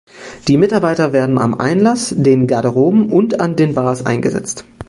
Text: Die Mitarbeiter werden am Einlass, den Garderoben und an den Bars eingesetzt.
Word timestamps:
Die 0.47 0.57
Mitarbeiter 0.57 1.13
werden 1.13 1.37
am 1.37 1.53
Einlass, 1.53 2.11
den 2.17 2.47
Garderoben 2.47 3.11
und 3.11 3.39
an 3.39 3.55
den 3.55 3.75
Bars 3.75 4.03
eingesetzt. 4.03 4.65